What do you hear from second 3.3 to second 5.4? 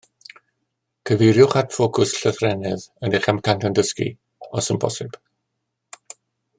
amcanion dysgu os yn bosibl